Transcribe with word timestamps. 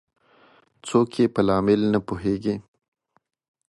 څوک 0.87 1.09
یې 1.19 1.25
په 1.33 1.41
لامل 1.47 1.81
نه 1.93 1.99
پوهیږي 2.07 2.55